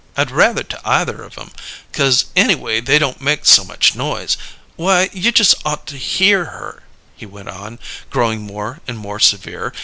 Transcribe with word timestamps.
I'd 0.17 0.31
rather, 0.31 0.63
to 0.63 0.79
either 0.83 1.21
of 1.21 1.37
'em, 1.37 1.51
'cause 1.93 2.25
anyway 2.35 2.79
they 2.81 2.97
don't 2.97 3.21
make 3.21 3.45
so 3.45 3.63
much 3.63 3.93
noise. 3.93 4.35
Why, 4.75 5.11
you 5.13 5.31
just 5.31 5.53
ought 5.63 5.85
to 5.85 5.95
hear 5.95 6.45
her," 6.45 6.81
he 7.15 7.27
went 7.27 7.49
on, 7.49 7.77
growing 8.09 8.41
more 8.41 8.79
and 8.87 8.97
more 8.97 9.19
severe. 9.19 9.73